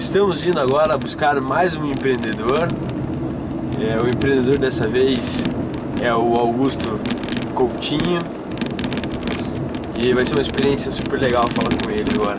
[0.00, 2.68] Estamos indo agora buscar mais um empreendedor.
[3.78, 5.46] É, o empreendedor dessa vez
[6.00, 6.98] é o Augusto
[7.54, 8.22] Coutinho.
[9.94, 12.38] E vai ser uma experiência super legal falar com ele agora.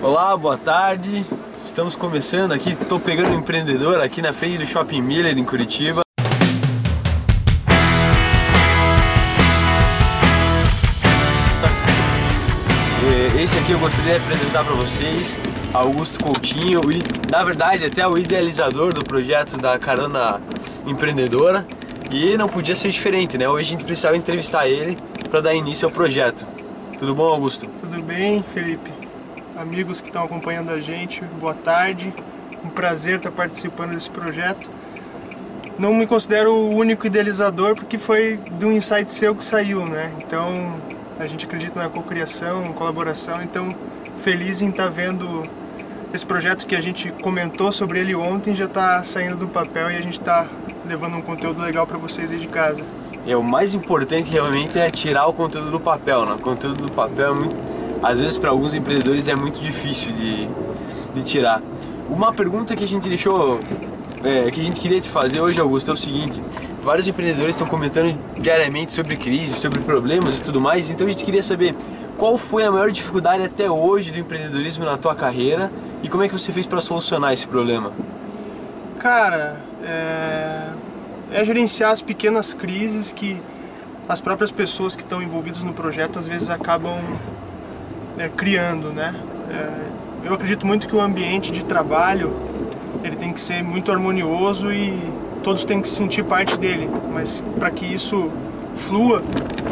[0.00, 1.26] Olá, boa tarde.
[1.64, 6.07] Estamos começando aqui, estou pegando um empreendedor aqui na frente do Shopping Miller em Curitiba.
[13.68, 15.38] Aqui eu gostaria de apresentar para vocês
[15.74, 20.40] Augusto Coutinho, e, na verdade até o idealizador do projeto da Carona
[20.86, 21.66] Empreendedora
[22.10, 23.46] e não podia ser diferente, né?
[23.46, 24.96] Hoje a gente precisava entrevistar ele
[25.28, 26.46] para dar início ao projeto.
[26.98, 27.66] Tudo bom, Augusto?
[27.78, 28.90] Tudo bem, Felipe.
[29.54, 32.14] Amigos que estão acompanhando a gente, boa tarde.
[32.64, 34.70] Um prazer estar participando desse projeto.
[35.78, 40.10] Não me considero o único idealizador porque foi de um insight seu que saiu, né?
[40.26, 40.74] Então
[41.18, 43.74] a gente acredita na cocriação, colaboração, então
[44.18, 45.42] feliz em estar tá vendo
[46.12, 49.96] esse projeto que a gente comentou sobre ele ontem já está saindo do papel e
[49.96, 50.46] a gente está
[50.86, 52.82] levando um conteúdo legal para vocês aí de casa.
[53.26, 56.32] É, o mais importante realmente é tirar o conteúdo do papel, né?
[56.32, 57.56] O conteúdo do papel é muito,
[58.02, 60.48] às vezes para alguns empreendedores é muito difícil de,
[61.14, 61.60] de tirar.
[62.08, 63.60] Uma pergunta que a gente deixou
[64.24, 66.42] é, que a gente queria te fazer hoje, Augusto, é o seguinte:
[66.88, 71.22] vários empreendedores estão comentando diariamente sobre crise, sobre problemas e tudo mais, então a gente
[71.22, 71.74] queria saber
[72.16, 75.70] qual foi a maior dificuldade até hoje do empreendedorismo na tua carreira
[76.02, 77.92] e como é que você fez para solucionar esse problema?
[78.98, 80.62] Cara, é...
[81.30, 83.38] é gerenciar as pequenas crises que
[84.08, 86.98] as próprias pessoas que estão envolvidas no projeto às vezes acabam
[88.16, 89.14] é, criando, né?
[89.50, 90.26] É...
[90.26, 92.32] eu acredito muito que o ambiente de trabalho
[93.04, 95.17] ele tem que ser muito harmonioso e
[95.48, 96.90] todos têm que sentir parte dele.
[97.10, 98.30] Mas para que isso
[98.74, 99.22] flua,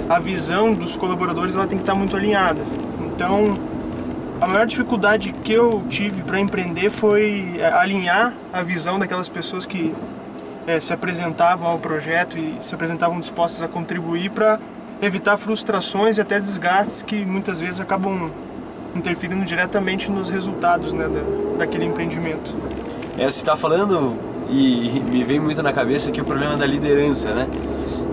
[0.09, 2.63] a visão dos colaboradores ela tem que estar muito alinhada.
[3.01, 3.53] Então,
[4.41, 9.67] a maior dificuldade que eu tive para empreender foi é, alinhar a visão daquelas pessoas
[9.67, 9.95] que
[10.67, 14.59] é, se apresentavam ao projeto e se apresentavam dispostas a contribuir para
[15.03, 18.31] evitar frustrações e até desgastes que muitas vezes acabam
[18.95, 22.55] interferindo diretamente nos resultados né, da, daquele empreendimento.
[23.19, 27.35] É, você está falando e me vem muito na cabeça que o problema da liderança,
[27.35, 27.49] né?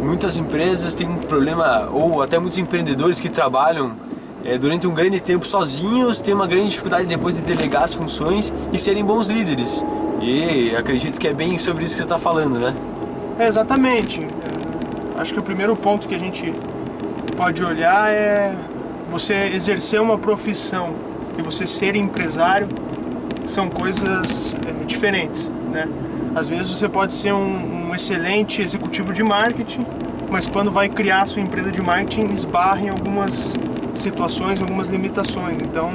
[0.01, 3.93] Muitas empresas têm um problema, ou até muitos empreendedores que trabalham
[4.43, 8.53] é, durante um grande tempo sozinhos têm uma grande dificuldade depois de delegar as funções
[8.73, 9.83] e serem bons líderes.
[10.21, 12.73] E acredito que é bem sobre isso que você está falando, né?
[13.39, 14.21] É, exatamente.
[14.21, 16.51] É, acho que o primeiro ponto que a gente
[17.37, 18.55] pode olhar é
[19.07, 20.93] você exercer uma profissão
[21.37, 22.67] e você ser empresário
[23.45, 25.87] são coisas é, diferentes, né?
[26.35, 29.85] Às vezes você pode ser um, um, excelente executivo de marketing,
[30.31, 33.55] mas quando vai criar sua empresa de marketing esbarra em algumas
[33.93, 35.61] situações, algumas limitações.
[35.61, 35.89] Então,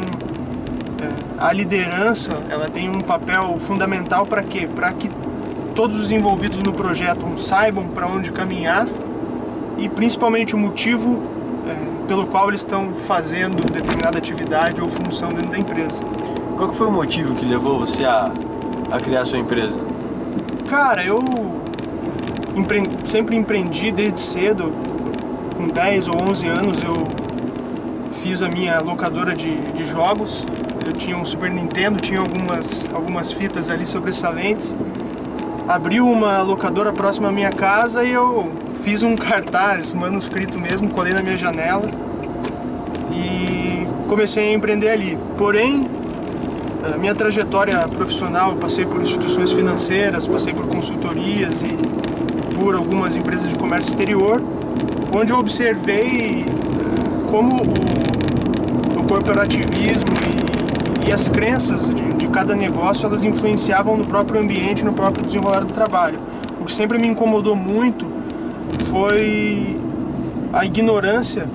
[1.02, 4.68] é, a liderança ela tem um papel fundamental para quê?
[4.72, 5.10] Para que
[5.74, 8.86] todos os envolvidos no projeto saibam para onde caminhar
[9.76, 11.20] e principalmente o motivo
[11.66, 16.00] é, pelo qual eles estão fazendo determinada atividade ou função dentro da empresa.
[16.56, 18.30] Qual foi o motivo que levou você a,
[18.90, 19.87] a criar a sua empresa?
[20.68, 21.22] Cara, eu
[22.54, 22.82] empre...
[23.06, 24.70] sempre empreendi desde cedo.
[25.56, 27.08] Com 10 ou 11 anos eu
[28.22, 30.46] fiz a minha locadora de, de jogos.
[30.86, 34.76] Eu tinha um Super Nintendo, tinha algumas, algumas fitas ali sobressalentes.
[35.66, 38.52] Abri uma locadora próxima à minha casa e eu
[38.84, 41.90] fiz um cartaz manuscrito mesmo, colei na minha janela
[43.10, 45.18] e comecei a empreender ali.
[45.38, 45.86] Porém,
[46.94, 51.76] a minha trajetória profissional, eu passei por instituições financeiras, passei por consultorias e
[52.54, 54.42] por algumas empresas de comércio exterior,
[55.12, 60.08] onde eu observei eh, como o, o corporativismo
[61.04, 65.24] e, e, as crenças de, de cada negócio elas influenciavam no próprio ambiente, no próprio
[65.24, 66.18] desenrolar do trabalho.
[66.60, 68.06] O que sempre me incomodou muito
[68.84, 69.76] foi
[70.52, 71.46] a ignorância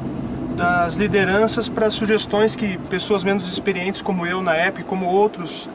[0.56, 5.68] das lideranças para sugestões que pessoas menos experientes como eu na época, como outros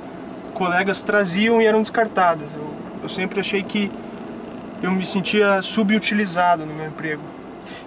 [0.55, 2.49] colegas traziam e eram descartadas.
[2.55, 2.71] Eu,
[3.03, 3.91] eu sempre achei que
[4.83, 7.23] eu me sentia subutilizado no meu emprego.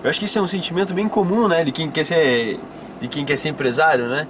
[0.04, 2.60] Eu acho que isso é um sentimento bem comum, né, de quem quer ser,
[3.00, 4.28] de quem quer ser empresário, né,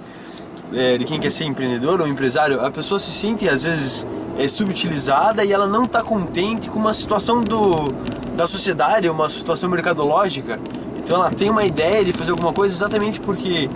[0.72, 2.64] é, de quem quer ser empreendedor ou empresário.
[2.64, 4.06] A pessoa se sente às vezes
[4.38, 7.92] é subutilizada e ela não está contente com uma situação do,
[8.34, 10.58] da sociedade, uma situação mercadológica
[11.02, 13.68] então ela tem uma ideia de fazer alguma coisa exatamente porque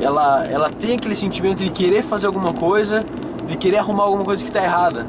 [0.00, 3.06] ela, ela tem aquele sentimento de querer fazer alguma coisa,
[3.46, 5.06] de querer arrumar alguma coisa que está errada.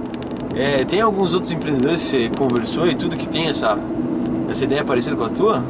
[0.55, 3.77] É, tem alguns outros empreendedores que você conversou e tudo que tem essa,
[4.47, 5.63] essa ideia parecida com a tua?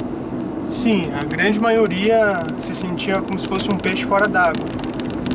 [0.70, 4.66] Sim, a grande maioria se sentia como se fosse um peixe fora d'água.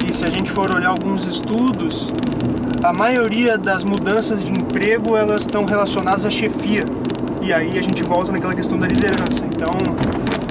[0.06, 2.12] E se a gente for olhar alguns estudos,
[2.82, 6.84] a maioria das mudanças de emprego elas estão relacionadas à chefia.
[7.40, 9.46] E aí a gente volta naquela questão da liderança.
[9.46, 9.70] Então,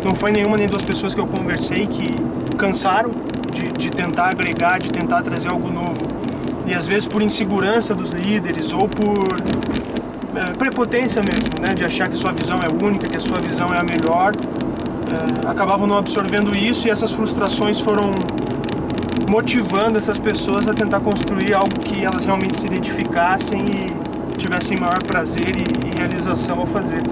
[0.08, 2.16] não foi nenhuma nem duas pessoas que eu conversei que
[2.58, 3.12] cansaram
[3.52, 6.08] de, de tentar agregar, de tentar trazer algo novo.
[6.66, 9.28] E às vezes por insegurança dos líderes ou por
[10.34, 13.74] é, prepotência mesmo, né, de achar que sua visão é única, que a sua visão
[13.74, 18.14] é a melhor, é, acabavam não absorvendo isso e essas frustrações foram
[19.28, 23.60] motivando essas pessoas a tentar construir algo que elas realmente se identificassem
[24.34, 27.04] e tivessem maior prazer e, e realização ao fazer.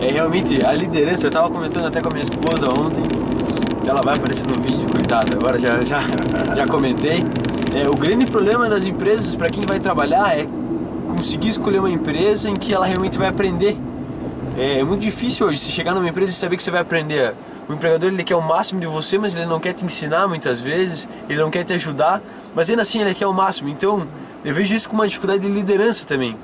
[0.00, 3.02] É realmente a liderança, eu estava comentando até com a minha esposa ontem,
[3.86, 6.00] ela vai aparecer no vídeo, coitada, agora já, já,
[6.56, 7.24] já comentei.
[7.74, 10.46] É, o grande problema das empresas para quem vai trabalhar é
[11.08, 13.76] conseguir escolher uma empresa em que ela realmente vai aprender.
[14.58, 17.34] É, é muito difícil hoje você chegar numa empresa e saber que você vai aprender
[17.70, 20.60] o empregador ele quer o máximo de você, mas ele não quer te ensinar muitas
[20.60, 22.20] vezes, ele não quer te ajudar,
[22.52, 23.68] mas ainda assim ele quer o máximo.
[23.68, 24.08] Então
[24.44, 26.36] eu vejo isso com uma dificuldade de liderança também.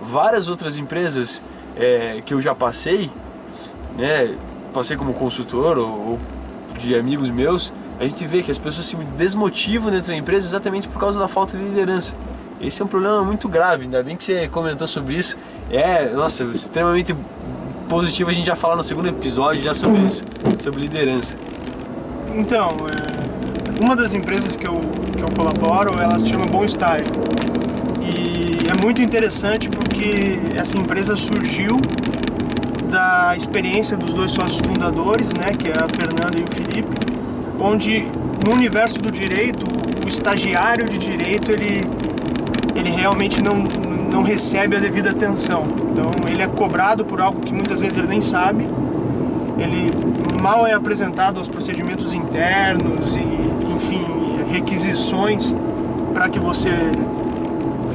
[0.00, 1.42] Várias outras empresas
[1.76, 3.10] é, que eu já passei,
[3.96, 4.34] né,
[4.72, 6.20] passei como consultor ou, ou
[6.78, 10.88] de amigos meus, a gente vê que as pessoas se desmotivam dentro da empresa exatamente
[10.88, 12.14] por causa da falta de liderança.
[12.60, 15.36] Esse é um problema muito grave, ainda bem que você comentou sobre isso.
[15.70, 17.14] É, nossa, extremamente
[17.88, 20.24] positivo a gente já falar no segundo episódio já sobre isso,
[20.60, 21.36] sobre liderança.
[22.34, 24.80] Então, é, uma das empresas que eu,
[25.16, 27.12] que eu colaboro, ela se chama Bom Estágio.
[28.04, 31.80] E é muito interessante porque essa empresa surgiu
[32.90, 36.94] da experiência dos dois sócios fundadores, né, que é a Fernanda e o Felipe,
[37.58, 38.06] onde
[38.44, 39.64] no universo do direito,
[40.04, 41.86] o estagiário de direito, ele,
[42.74, 43.56] ele realmente não,
[44.12, 45.64] não recebe a devida atenção.
[45.90, 48.66] Então ele é cobrado por algo que muitas vezes ele nem sabe.
[49.58, 49.92] Ele
[50.40, 53.20] mal é apresentado aos procedimentos internos e,
[53.74, 54.02] enfim,
[54.50, 55.54] requisições
[56.12, 56.70] para que você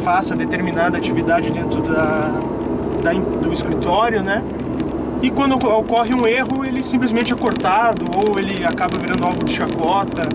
[0.04, 2.40] faça determinada atividade dentro da,
[3.04, 4.44] da, do escritório, né?
[5.22, 9.52] E quando ocorre um erro, ele simplesmente é cortado ou ele acaba virando alvo de
[9.52, 10.30] chacota.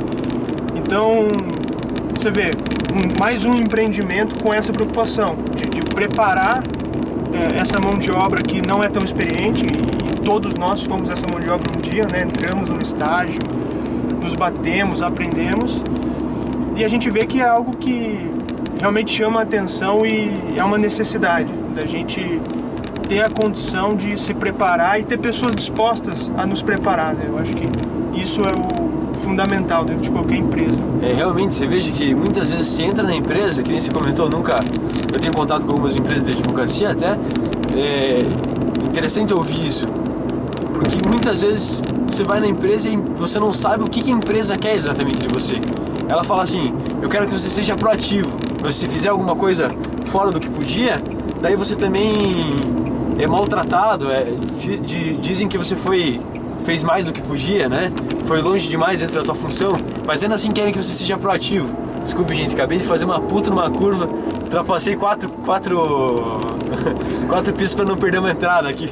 [0.74, 1.28] Então,
[2.12, 2.50] você vê,
[2.92, 6.64] um, mais um empreendimento com essa preocupação de, de preparar
[7.32, 11.08] é, essa mão de obra que não é tão experiente e, e, todos nós fomos
[11.10, 12.22] essa mão de obra um dia, né?
[12.22, 13.40] Entramos no estágio,
[14.20, 15.82] nos batemos, aprendemos
[16.76, 18.31] e a gente vê que é algo que
[18.82, 22.40] realmente chama a atenção e é uma necessidade da gente
[23.08, 27.14] ter a condição de se preparar e ter pessoas dispostas a nos preparar.
[27.14, 27.26] Né?
[27.28, 27.68] Eu acho que
[28.20, 30.80] isso é o fundamental dentro de qualquer empresa.
[31.00, 34.28] É, realmente, você veja que muitas vezes você entra na empresa, que nem você comentou,
[34.28, 34.58] nunca.
[35.12, 37.16] Eu tenho contato com algumas empresas de advocacia até.
[37.76, 38.20] É
[38.84, 39.86] interessante ouvir isso,
[40.74, 44.56] porque muitas vezes você vai na empresa e você não sabe o que a empresa
[44.56, 45.54] quer exatamente de você.
[46.08, 49.70] Ela fala assim: eu quero que você seja proativo, mas se fizer alguma coisa
[50.06, 51.02] fora do que podia,
[51.40, 52.60] daí você também
[53.18, 54.10] é maltratado.
[54.10, 54.24] É,
[54.58, 56.20] de, de, dizem que você foi
[56.64, 57.90] fez mais do que podia, né?
[58.24, 61.74] Foi longe demais dentro da tua função, mas ainda assim querem que você seja proativo.
[62.02, 64.08] Desculpe, gente, acabei de fazer uma puta numa curva,
[64.42, 66.40] ultrapassei quatro, quatro,
[67.28, 68.90] quatro pistas para não perder uma entrada aqui.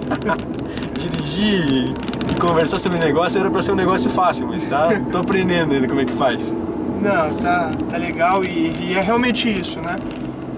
[0.98, 1.94] Dirigir
[2.30, 5.88] e conversar sobre negócio era para ser um negócio fácil, mas tá, tô aprendendo ainda
[5.88, 6.54] como é que faz.
[7.00, 9.98] Não, tá, tá legal e, e é realmente isso, né?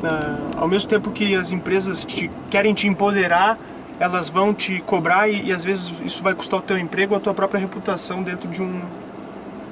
[0.02, 3.56] Uh, ao mesmo tempo que as empresas te, querem te empoderar,
[4.00, 7.20] elas vão te cobrar e, e, às vezes isso vai custar o teu emprego a
[7.20, 8.80] tua própria reputação dentro de um,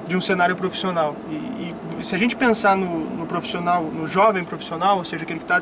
[0.07, 1.17] de um cenário profissional.
[1.29, 5.39] E, e se a gente pensar no, no, profissional, no jovem profissional, ou seja, aquele
[5.39, 5.61] que está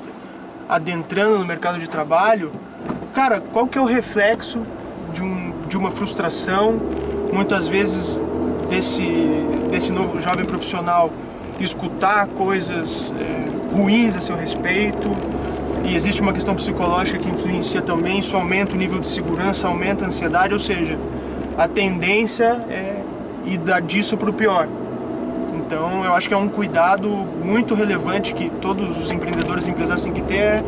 [0.70, 2.52] adentrando no mercado de trabalho,
[3.16, 4.62] cara, qual que é o reflexo
[5.12, 6.80] de, um, de uma frustração,
[7.34, 8.22] muitas vezes
[8.70, 9.04] desse,
[9.70, 11.12] desse novo jovem profissional
[11.60, 15.10] escutar coisas é, ruins a seu respeito,
[15.84, 20.06] e existe uma questão psicológica que influencia também, isso aumenta o nível de segurança, aumenta
[20.06, 20.98] a ansiedade, ou seja,
[21.58, 23.02] a tendência é
[23.46, 24.68] ir disso para o pior.
[25.56, 27.10] Então eu acho que é um cuidado
[27.44, 30.64] muito relevante que todos os empreendedores e empresários têm que ter é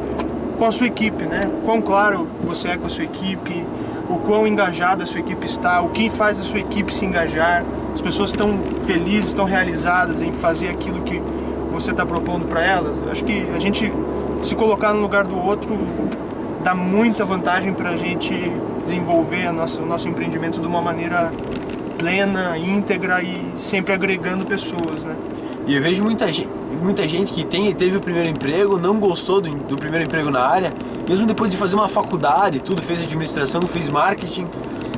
[0.62, 1.42] com a sua equipe, né?
[1.66, 3.66] Quão claro você é com a sua equipe,
[4.08, 7.64] o quão engajada a sua equipe está, o que faz a sua equipe se engajar,
[7.92, 11.20] as pessoas estão felizes, estão realizadas em fazer aquilo que
[11.72, 12.96] você está propondo para elas.
[13.10, 13.92] Acho que a gente
[14.44, 15.76] se colocar no lugar do outro
[16.64, 18.32] dá muita vantagem para a gente
[18.84, 21.32] desenvolver o nosso, nosso empreendimento de uma maneira
[21.98, 25.16] plena, íntegra e sempre agregando pessoas, né?
[25.66, 26.52] E eu vejo muita gente,
[26.82, 30.42] muita gente que tem, teve o primeiro emprego, não gostou do, do primeiro emprego na
[30.42, 30.74] área,
[31.08, 34.48] mesmo depois de fazer uma faculdade, tudo, fez administração, fez marketing,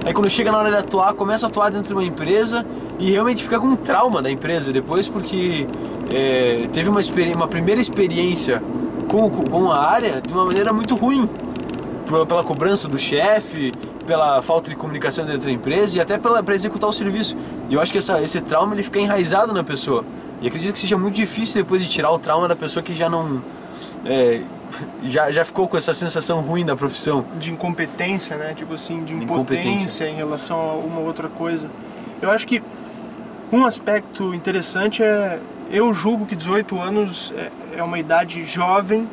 [0.06, 2.66] aí quando chega na hora de atuar, começa a atuar dentro de uma empresa
[3.00, 5.68] e realmente fica com um trauma da empresa depois, porque
[6.12, 7.02] é, teve uma,
[7.36, 8.62] uma primeira experiência
[9.08, 11.30] com, com a área de uma maneira muito ruim.
[12.28, 13.72] Pela cobrança do chefe,
[14.06, 17.36] pela falta de comunicação dentro da empresa e até para executar o serviço.
[17.70, 20.04] E eu acho que essa, esse trauma ele fica enraizado na pessoa.
[20.44, 23.10] E acredito que seja muito difícil depois de tirar o trauma da pessoa que já
[23.10, 23.42] não.
[24.06, 24.42] É,
[25.06, 27.26] já, já ficou com essa sensação ruim da profissão.
[27.40, 28.54] De incompetência, né?
[28.54, 31.72] Tipo assim, de impotência em relação a uma outra coisa.
[32.22, 32.62] Eu acho que
[33.54, 35.40] um aspecto interessante é.
[35.72, 39.08] Eu julgo que 18 anos é, é uma idade jovem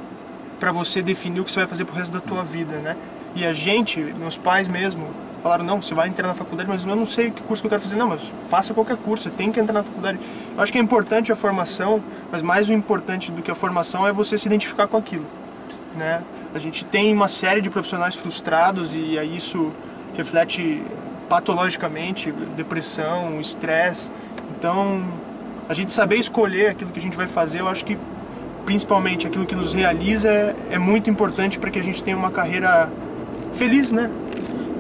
[0.59, 2.97] para você definir o que você vai fazer pro resto da tua vida, né?
[3.37, 5.07] E a gente, meus pais mesmo,
[5.42, 7.70] falaram, não, você vai entrar na faculdade, mas eu não sei que curso que eu
[7.70, 7.97] quero fazer.
[7.97, 10.18] Não, mas faça qualquer curso, você tem que entrar na faculdade.
[10.56, 14.06] Eu acho que é importante a formação, mas mais o importante do que a formação
[14.06, 15.26] é você se identificar com aquilo.
[15.97, 16.23] Né?
[16.54, 19.73] A gente tem uma série de profissionais frustrados e aí isso
[20.16, 20.82] reflete
[21.28, 24.11] patologicamente depressão, estresse.
[24.59, 25.02] Então,
[25.68, 27.97] a gente saber escolher aquilo que a gente vai fazer, eu acho que
[28.66, 32.30] principalmente aquilo que nos realiza é, é muito importante para que a gente tenha uma
[32.30, 32.90] carreira
[33.52, 34.11] feliz, né?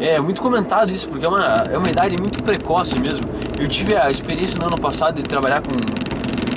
[0.00, 3.22] É muito comentado isso, porque é uma, é uma idade muito precoce mesmo.
[3.58, 5.68] Eu tive a experiência no ano passado de trabalhar com,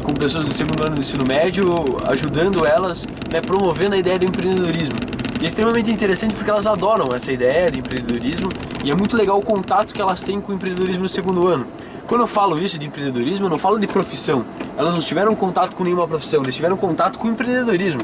[0.02, 4.26] com pessoas do segundo ano do ensino médio, ajudando elas, né, promovendo a ideia do
[4.26, 4.96] empreendedorismo.
[5.42, 8.48] E é extremamente interessante porque elas adoram essa ideia de empreendedorismo
[8.82, 11.68] e é muito legal o contato que elas têm com o empreendedorismo no segundo ano.
[12.08, 14.46] Quando eu falo isso de empreendedorismo, eu não falo de profissão.
[14.78, 18.00] Elas não tiveram contato com nenhuma profissão, eles tiveram contato com o empreendedorismo,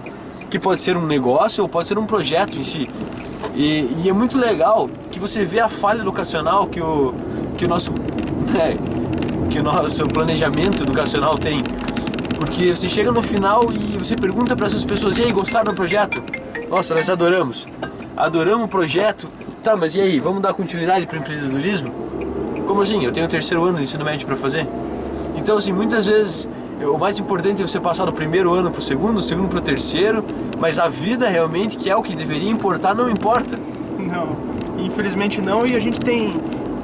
[0.49, 2.89] que pode ser um negócio ou pode ser um projeto em si.
[3.55, 7.13] E, e, é muito legal que você vê a falha educacional que o,
[7.57, 8.77] que o nosso né,
[9.51, 11.61] que o nosso planejamento educacional tem.
[12.37, 15.75] Porque você chega no final e você pergunta para essas pessoas: "E aí, gostaram do
[15.75, 16.23] projeto?"
[16.69, 17.67] "Nossa, nós adoramos."
[18.15, 19.27] "Adoramos o projeto."
[19.61, 21.91] "Tá, mas e aí, vamos dar continuidade para o empreendedorismo?"
[22.65, 23.03] "Como assim?
[23.03, 24.67] Eu tenho o terceiro ano de ensino médio para fazer."
[25.35, 26.47] Então, assim, muitas vezes
[26.81, 29.59] o mais importante é você passar do primeiro ano para o segundo, do segundo para
[29.59, 30.23] o terceiro,
[30.57, 33.59] mas a vida realmente, que é o que deveria importar, não importa.
[33.97, 34.48] Não,
[34.99, 36.33] infelizmente não, e a gente tem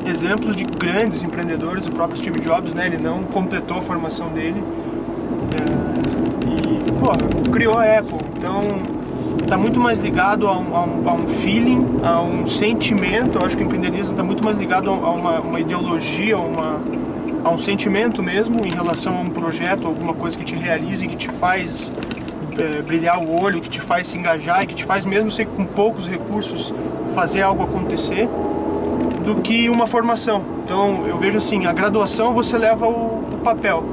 [0.05, 4.63] exemplos de grandes empreendedores, o próprio Steve Jobs, né, ele não completou a formação dele,
[5.53, 8.61] é, e, pô, criou a Apple, então
[9.43, 13.45] está muito mais ligado a um, a, um, a um, feeling, a um sentimento, eu
[13.45, 16.81] acho que o empreendedorismo está muito mais ligado a uma, uma ideologia, uma
[17.43, 21.15] a um sentimento mesmo em relação a um projeto, alguma coisa que te realize, que
[21.15, 21.91] te faz
[22.57, 25.45] é, brilhar o olho, que te faz se engajar e que te faz mesmo ser
[25.45, 26.73] com poucos recursos
[27.15, 28.29] fazer algo acontecer,
[29.25, 30.43] do que uma formação.
[30.63, 33.83] Então eu vejo assim, a graduação você leva o, o papel,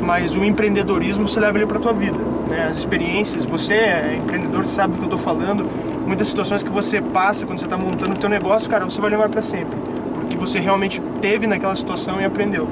[0.00, 2.18] mas o empreendedorismo você leva ele para tua vida.
[2.48, 2.66] Né?
[2.68, 5.66] As experiências, você é empreendedor, sabe do que eu estou falando.
[6.06, 9.10] Muitas situações que você passa quando você está montando o teu negócio, cara, você vai
[9.10, 9.78] levar para sempre
[10.34, 12.68] que você realmente teve naquela situação e aprendeu.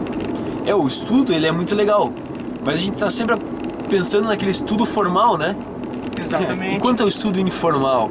[0.67, 2.13] É, o estudo ele é muito legal,
[2.65, 3.37] mas a gente está sempre
[3.89, 5.57] pensando naquele estudo formal, né?
[6.19, 6.75] Exatamente.
[6.77, 8.11] Enquanto é o estudo informal,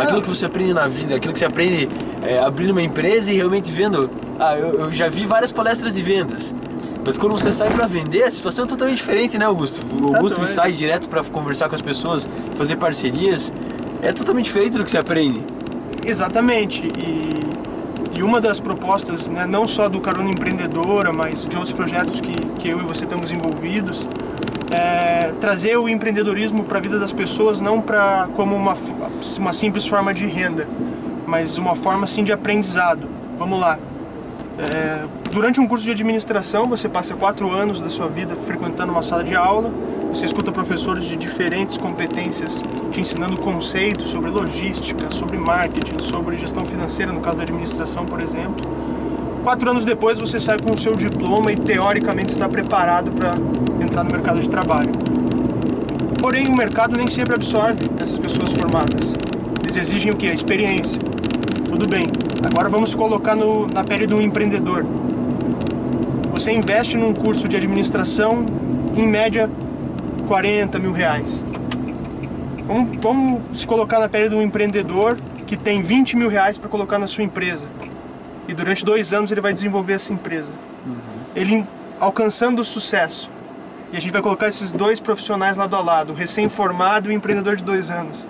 [0.00, 0.04] é.
[0.04, 1.88] aquilo que você aprende na vida, aquilo que você aprende
[2.22, 4.10] é, abrindo uma empresa e realmente vendo.
[4.38, 6.54] Ah, eu, eu já vi várias palestras de vendas,
[7.04, 9.80] mas quando você sai para vender, a situação é totalmente diferente, né, Augusto?
[10.02, 13.52] O Augusto sai direto para conversar com as pessoas, fazer parcerias.
[14.02, 15.42] É totalmente diferente do que você aprende.
[16.04, 16.82] Exatamente.
[16.98, 17.45] E
[18.16, 22.34] e uma das propostas, né, não só do Carona Empreendedora, mas de outros projetos que,
[22.58, 24.08] que eu e você estamos envolvidos,
[24.70, 28.74] é trazer o empreendedorismo para a vida das pessoas não para como uma,
[29.38, 30.66] uma simples forma de renda,
[31.26, 33.06] mas uma forma sim de aprendizado.
[33.38, 33.78] Vamos lá.
[34.58, 39.02] É, durante um curso de administração, você passa quatro anos da sua vida frequentando uma
[39.02, 39.70] sala de aula,
[40.16, 46.64] você escuta professores de diferentes competências te ensinando conceitos sobre logística, sobre marketing, sobre gestão
[46.64, 48.66] financeira, no caso da administração, por exemplo.
[49.44, 53.34] Quatro anos depois você sai com o seu diploma e teoricamente está preparado para
[53.84, 54.90] entrar no mercado de trabalho.
[56.18, 59.14] Porém, o mercado nem sempre absorve essas pessoas formadas.
[59.62, 60.30] Eles exigem o que?
[60.30, 60.98] A experiência.
[61.68, 62.06] Tudo bem.
[62.42, 64.82] Agora vamos colocar no, na pele de um empreendedor.
[66.32, 68.46] Você investe num curso de administração,
[68.96, 69.50] em média
[70.26, 71.42] 40 mil reais.
[72.66, 76.68] Vamos, vamos se colocar na pele de um empreendedor que tem 20 mil reais para
[76.68, 77.66] colocar na sua empresa.
[78.48, 80.50] E durante dois anos ele vai desenvolver essa empresa.
[80.84, 80.96] Uhum.
[81.34, 81.66] Ele
[82.00, 83.30] alcançando o sucesso.
[83.92, 87.16] E a gente vai colocar esses dois profissionais lado a lado, o recém-formado e o
[87.16, 88.26] empreendedor de dois anos.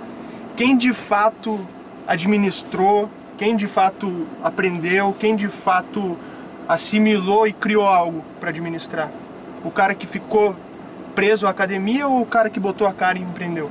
[0.54, 1.58] Quem de fato
[2.06, 6.16] administrou, quem de fato aprendeu, quem de fato
[6.68, 9.10] assimilou e criou algo para administrar?
[9.64, 10.54] O cara que ficou
[11.16, 13.70] preso à academia ou o cara que botou a cara e empreendeu?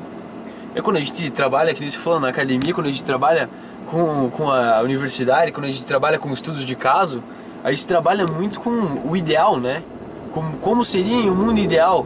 [0.73, 3.47] É quando a gente trabalha, que você falou, na academia, quando a gente trabalha
[3.85, 7.23] com, com a universidade, quando a gente trabalha com estudos de caso,
[7.63, 8.69] a gente trabalha muito com
[9.07, 9.83] o ideal, né?
[10.31, 12.05] Como, como seria um mundo ideal.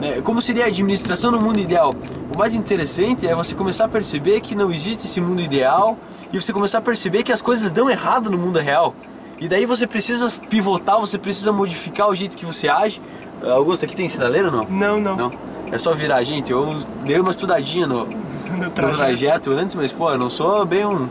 [0.00, 0.20] Né?
[0.22, 1.94] Como seria a administração no mundo ideal?
[2.32, 5.96] O mais interessante é você começar a perceber que não existe esse mundo ideal
[6.32, 8.94] e você começar a perceber que as coisas dão errado no mundo real.
[9.40, 13.00] E daí você precisa pivotar, você precisa modificar o jeito que você age.
[13.42, 14.64] Uh, Augusto, aqui tem sinaleiro ou não?
[14.64, 15.16] Não, não.
[15.16, 15.32] Não?
[15.70, 16.50] É só virar, gente.
[16.50, 18.06] Eu dei uma estudadinha no,
[18.50, 18.96] No no trajeto.
[18.96, 21.08] trajeto antes, mas pô, eu não sou bem um,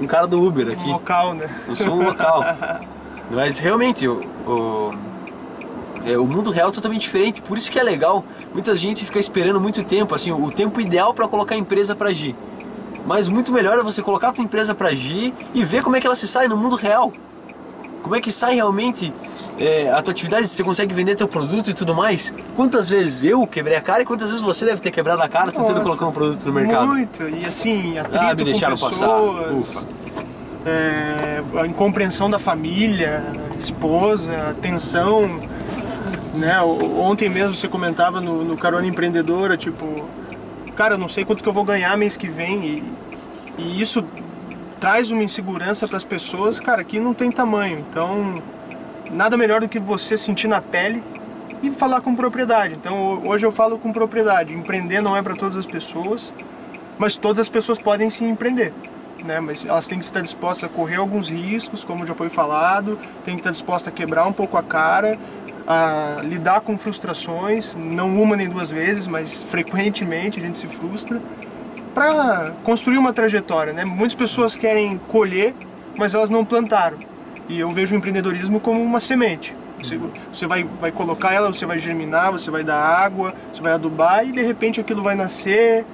[0.00, 0.88] um cara do Uber aqui.
[0.88, 1.48] Local, né?
[1.66, 2.44] Eu sou um local.
[3.32, 4.90] Mas realmente, o, o,
[6.04, 7.40] é, o mundo real é totalmente diferente.
[7.40, 8.24] Por isso que é legal.
[8.52, 12.08] Muita gente fica esperando muito tempo, assim, o tempo ideal para colocar a empresa para
[12.10, 12.34] agir.
[13.06, 16.00] Mas muito melhor é você colocar a tua empresa para agir e ver como é
[16.00, 17.12] que ela se sai no mundo real.
[18.02, 19.12] Como é que sai realmente
[19.58, 22.32] é, a tua atividade, se você consegue vender teu produto e tudo mais.
[22.56, 25.52] Quantas vezes eu quebrei a cara e quantas vezes você deve ter quebrado a cara
[25.52, 26.86] tentando Nossa, colocar um produto no mercado?
[26.86, 27.28] Muito.
[27.28, 28.88] E assim, atrito Ah, me com deixaram passar.
[29.06, 29.76] pessoas.
[29.76, 29.86] Ufa.
[30.64, 33.22] é, a incompreensão da família,
[33.58, 35.40] esposa, tensão.
[36.34, 36.60] Né?
[36.62, 40.04] Ontem mesmo você comentava no, no Carona Empreendedora, tipo,
[40.74, 42.64] cara, eu não sei quanto que eu vou ganhar mês que vem.
[42.64, 42.84] E,
[43.58, 44.02] e isso
[44.80, 47.84] traz uma insegurança para as pessoas, cara, que não tem tamanho.
[47.88, 48.42] Então,
[49.10, 51.02] nada melhor do que você sentir na pele
[51.62, 52.74] e falar com propriedade.
[52.74, 54.54] Então, hoje eu falo com propriedade.
[54.54, 56.32] Empreender não é para todas as pessoas,
[56.98, 58.72] mas todas as pessoas podem sim empreender.
[59.22, 59.38] Né?
[59.38, 63.34] Mas elas têm que estar dispostas a correr alguns riscos, como já foi falado, tem
[63.34, 65.18] que estar disposta a quebrar um pouco a cara,
[65.66, 71.20] a lidar com frustrações, não uma nem duas vezes, mas frequentemente a gente se frustra,
[71.94, 73.72] para construir uma trajetória.
[73.72, 73.84] Né?
[73.84, 75.54] Muitas pessoas querem colher,
[75.96, 76.98] mas elas não plantaram.
[77.48, 79.54] E eu vejo o empreendedorismo como uma semente.
[79.82, 79.98] Você,
[80.32, 84.26] você vai, vai colocar ela, você vai germinar, você vai dar água, você vai adubar
[84.26, 85.84] e de repente aquilo vai nascer,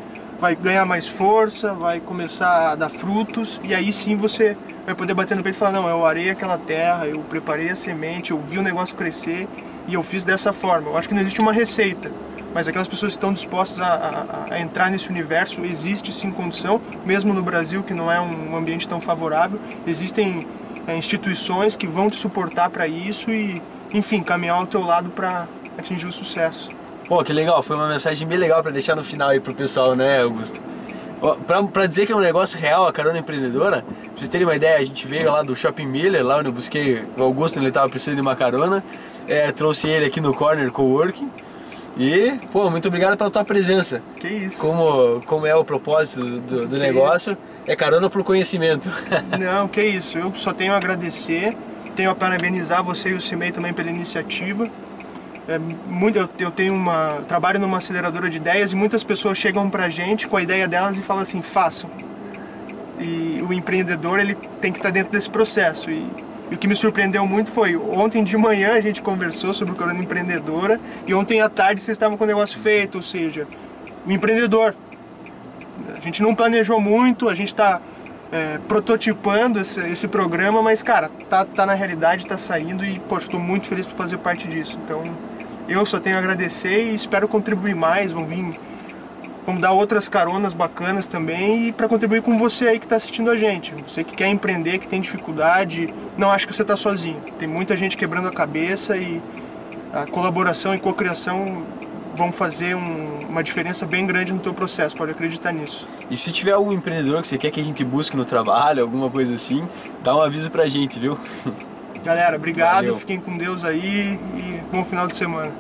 [0.41, 5.15] vai ganhar mais força, vai começar a dar frutos e aí sim você vai poder
[5.15, 8.41] bater no peito e falar: Não, eu arei aquela terra, eu preparei a semente, eu
[8.41, 9.49] vi o negócio crescer
[9.87, 10.91] e eu fiz dessa forma.
[10.91, 12.11] Eu acho que não existe uma receita,
[12.57, 13.87] mas aquelas pessoas que estão dispostas a,
[14.49, 18.57] a- a entrar nesse universo, existe sim condição, mesmo no Brasil, que não é um
[18.57, 20.47] ambiente tão favorável, existem
[20.87, 23.61] é, instituições que vão te suportar para isso e,
[23.93, 26.71] enfim, caminhar ao teu lado para atingir o sucesso.
[27.07, 29.95] Pô, que legal, foi uma mensagem bem legal pra deixar no final aí pro pessoal,
[29.95, 30.63] né, Augusto?
[31.73, 34.77] Pra dizer que é um negócio real, a carona empreendedora, pra vocês terem uma ideia,
[34.79, 37.89] a gente veio lá do Shopping Miller, lá onde eu busquei o Augusto, ele tava
[37.91, 38.83] precisando de uma carona,
[39.29, 41.29] é, trouxe ele aqui no Corner Coworking,
[41.97, 44.03] e, pô, muito obrigado pela tua presença.
[44.21, 44.59] Que isso?
[44.61, 48.91] Como, como é o propósito do, do- negócio, é carona pro conhecimento.
[49.39, 50.19] Não, que isso.
[50.19, 51.57] Eu só tenho a agradecer,
[51.97, 54.69] tenho a parabenizar você e o CIMEI também pela iniciativa.
[55.49, 59.71] É muito, eu, eu tenho uma trabalho numa aceleradora de ideias e muitas pessoas chegam
[59.71, 61.89] pra gente com a ideia delas e falam assim, façam.
[62.99, 65.91] E o empreendedor ele tem que estar dentro desse processo.
[65.91, 66.07] E,
[66.51, 69.77] e o que me surpreendeu muito foi ontem de manhã a gente conversou sobre o
[69.77, 73.47] Corona Empreendedora e ontem à tarde vocês estavam com o negócio feito, ou seja,
[74.07, 74.75] o empreendedor.
[75.97, 77.81] A gente não planejou muito, a gente está
[78.67, 83.41] prototipando esse, esse programa, mas cara, tá, tá na realidade, tá saindo e poxa, estou
[83.41, 84.79] muito feliz por fazer parte disso.
[84.85, 85.03] Então
[85.69, 88.59] eu só tenho a agradecer e espero contribuir mais, vão vir,
[89.47, 93.31] vamos dar outras caronas bacanas também e para contribuir com você aí que está assistindo
[93.31, 93.73] a gente.
[93.87, 97.19] Você que quer empreender, que tem dificuldade, não acho que você está sozinho.
[97.39, 99.23] Tem muita gente quebrando a cabeça e
[99.93, 101.63] a colaboração e cocriação
[102.15, 105.87] vão fazer um- uma diferença bem grande no teu processo, pode acreditar nisso.
[106.11, 109.11] E se tiver algum empreendedor que você quer que a gente busque no trabalho, alguma
[109.11, 109.67] coisa assim,
[110.03, 111.19] dá um aviso pra gente, viu?
[112.03, 112.97] Galera, obrigado, Valeu.
[112.97, 115.51] fiquem com Deus aí e bom final de semana.